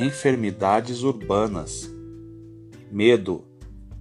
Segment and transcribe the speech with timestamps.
[0.00, 1.92] enfermidades urbanas.
[2.90, 3.44] Medo.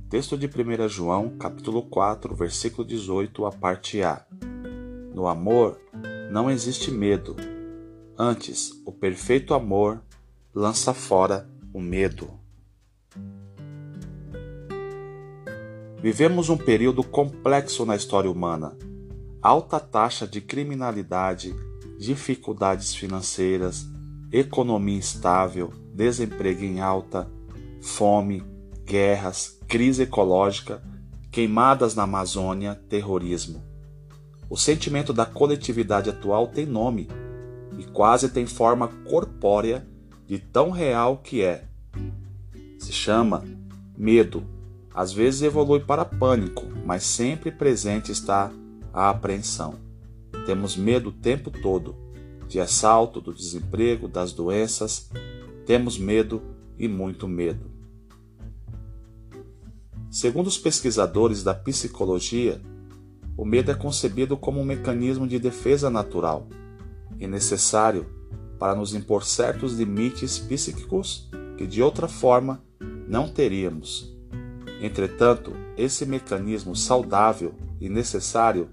[0.09, 4.23] Texto de 1 João, capítulo 4, versículo 18, a parte A.
[5.13, 5.81] No amor
[6.31, 7.35] não existe medo.
[8.17, 10.01] Antes, o perfeito amor
[10.53, 12.29] lança fora o medo.
[15.99, 18.77] Vivemos um período complexo na história humana.
[19.41, 21.55] Alta taxa de criminalidade,
[21.97, 23.85] dificuldades financeiras,
[24.31, 27.27] economia instável, desemprego em alta,
[27.81, 28.43] fome,
[28.85, 30.81] guerras, crise ecológica,
[31.31, 33.63] queimadas na Amazônia, terrorismo.
[34.47, 37.09] O sentimento da coletividade atual tem nome
[37.79, 39.85] e quase tem forma corpórea
[40.27, 41.65] de tão real que é.
[42.77, 43.43] Se chama
[43.97, 44.43] medo.
[44.93, 48.51] Às vezes evolui para pânico, mas sempre presente está
[48.93, 49.75] a apreensão.
[50.45, 51.95] Temos medo o tempo todo
[52.47, 55.09] de assalto, do desemprego, das doenças.
[55.67, 56.41] Temos medo
[56.79, 57.69] e muito medo.
[60.09, 62.61] Segundo os pesquisadores da psicologia,
[63.35, 66.47] o medo é concebido como um mecanismo de defesa natural
[67.19, 68.05] e necessário
[68.57, 72.63] para nos impor certos limites psíquicos que de outra forma
[73.05, 74.17] não teríamos.
[74.81, 78.69] Entretanto, esse mecanismo saudável e necessário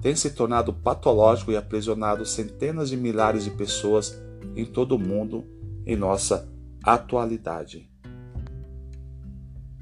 [0.00, 4.18] tem se tornado patológico e aprisionado centenas de milhares de pessoas
[4.56, 5.57] em todo o mundo
[5.88, 6.48] em nossa
[6.84, 7.90] atualidade.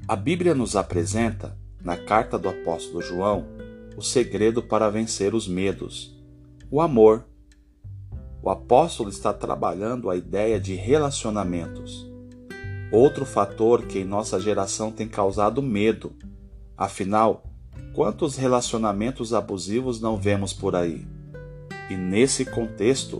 [0.07, 3.45] A Bíblia nos apresenta, na carta do apóstolo João,
[3.95, 6.19] o segredo para vencer os medos:
[6.71, 7.23] o amor.
[8.41, 12.09] O apóstolo está trabalhando a ideia de relacionamentos.
[12.91, 16.15] Outro fator que em nossa geração tem causado medo.
[16.77, 17.47] Afinal,
[17.97, 21.03] Quantos relacionamentos abusivos não vemos por aí?
[21.89, 23.19] E nesse contexto,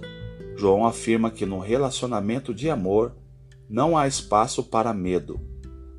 [0.57, 3.15] João afirma que no relacionamento de amor
[3.69, 5.39] não há espaço para medo,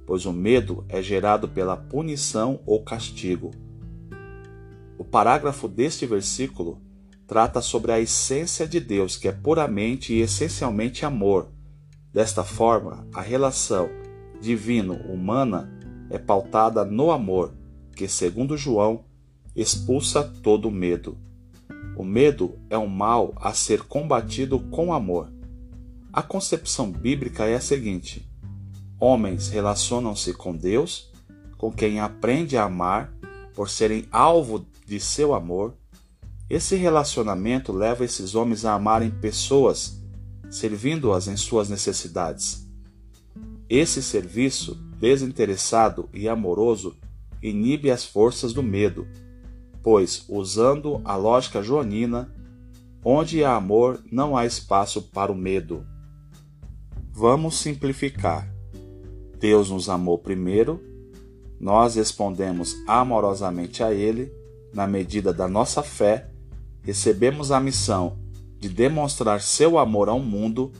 [0.04, 3.52] pois o medo é gerado pela punição ou castigo.
[4.98, 6.82] O parágrafo deste versículo
[7.24, 11.48] trata sobre a essência de Deus, que é puramente e essencialmente amor.
[12.12, 13.88] Desta forma, a relação
[14.40, 15.70] divino-humana
[16.10, 17.54] é pautada no amor,
[17.94, 19.04] que, segundo João,
[19.54, 21.16] expulsa todo medo.
[21.98, 25.32] O medo é um mal a ser combatido com amor.
[26.12, 28.24] A concepção bíblica é a seguinte:
[29.00, 31.10] homens relacionam-se com Deus,
[31.56, 33.12] com quem aprende a amar,
[33.52, 35.74] por serem alvo de seu amor.
[36.48, 40.00] Esse relacionamento leva esses homens a amarem pessoas,
[40.48, 42.64] servindo-as em suas necessidades.
[43.68, 46.96] Esse serviço desinteressado e amoroso
[47.42, 49.04] inibe as forças do medo,
[49.82, 52.34] pois, usando a lógica joanina,
[53.04, 55.86] onde há amor não há espaço para o medo.
[57.12, 58.52] Vamos simplificar.
[59.38, 60.80] Deus nos amou primeiro,
[61.60, 64.32] nós respondemos amorosamente a Ele,
[64.72, 66.30] na medida da nossa fé,
[66.82, 68.18] recebemos a missão
[68.58, 70.72] de demonstrar seu amor ao mundo,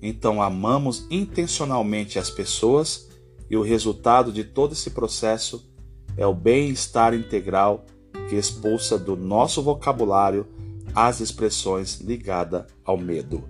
[0.00, 3.08] então amamos intencionalmente as pessoas
[3.50, 5.68] e o resultado de todo esse processo
[6.16, 7.84] é o bem-estar integral
[8.28, 10.46] que expulsa do nosso vocabulário
[10.94, 13.42] as expressões ligadas ao medo.